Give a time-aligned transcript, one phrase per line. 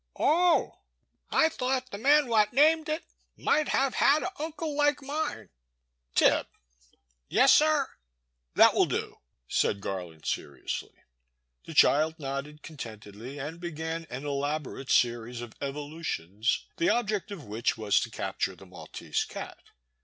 [0.17, 0.79] ''Oh!
[1.29, 3.03] I thought the man what named it
[3.37, 6.47] might have had a unde like mine '*««Tip!
[7.29, 7.87] Yes, sir?*'
[8.27, 10.95] '* That will do, said Garland seriously.
[11.65, 17.77] The child nodded contentedly and began an elaborate series of evolutions, the object of which
[17.77, 19.59] was to capture the Maltese cat.